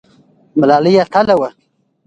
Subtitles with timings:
[0.59, 1.49] ملالۍ اتله وه؟